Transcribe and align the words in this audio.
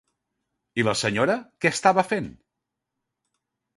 I 0.83 0.85
la 0.87 0.95
senyora, 1.01 1.35
què 1.65 1.73
estava 1.73 2.07
fent? 2.13 2.31